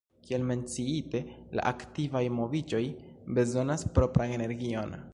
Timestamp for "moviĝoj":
2.39-2.83